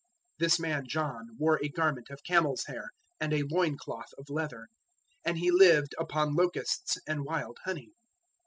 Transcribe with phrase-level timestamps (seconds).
[0.39, 4.67] '"003:004 This man John wore a garment of camel's hair, and a loincloth of leather;
[5.23, 7.91] and he lived upon locusts and wild honey.